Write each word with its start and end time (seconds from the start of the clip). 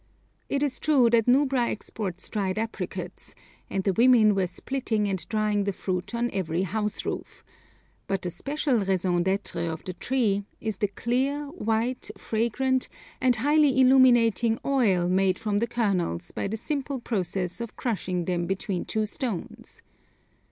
It 0.49 0.63
is 0.63 0.79
true 0.79 1.11
that 1.11 1.27
Nubra 1.27 1.69
exports 1.69 2.27
dried 2.27 2.57
apricots, 2.57 3.35
and 3.69 3.83
the 3.83 3.93
women 3.93 4.33
were 4.33 4.47
splitting 4.47 5.07
and 5.07 5.29
drying 5.29 5.65
the 5.65 5.71
fruit 5.71 6.15
on 6.15 6.31
every 6.33 6.63
house 6.63 7.05
roof, 7.05 7.43
but 8.07 8.23
the 8.23 8.31
special 8.31 8.79
raison 8.79 9.21
d'être 9.21 9.71
of 9.71 9.83
the 9.85 9.93
tree 9.93 10.43
is 10.59 10.77
the 10.77 10.87
clear, 10.87 11.45
white, 11.49 12.09
fragrant, 12.17 12.89
and 13.21 13.35
highly 13.35 13.79
illuminating 13.79 14.57
oil 14.65 15.07
made 15.07 15.37
from 15.37 15.59
the 15.59 15.67
kernels 15.67 16.31
by 16.31 16.47
the 16.47 16.57
simple 16.57 16.99
process 16.99 17.61
of 17.61 17.75
crushing 17.75 18.25
them 18.25 18.47
between 18.47 18.85
two 18.85 19.05
stones. 19.05 19.83